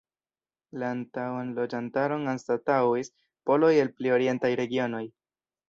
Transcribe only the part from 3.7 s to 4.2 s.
el pli